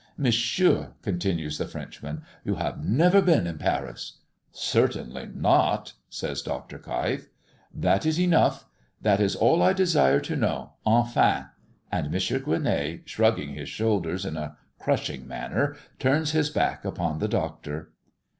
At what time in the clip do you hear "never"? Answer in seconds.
2.83-3.21